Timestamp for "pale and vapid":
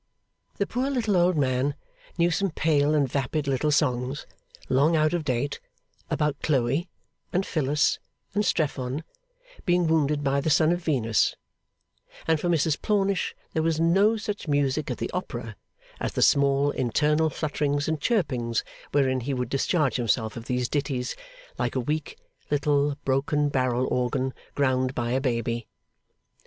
2.49-3.47